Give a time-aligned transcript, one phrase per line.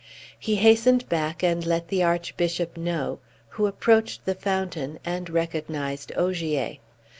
[0.39, 3.19] He hastened back, and let the Archbishop know,
[3.49, 6.77] who approached the fountain, and recognized Ogier.